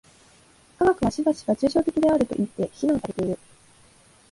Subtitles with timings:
[0.79, 3.37] 科学はしばしば抽象的であるといって非難されている。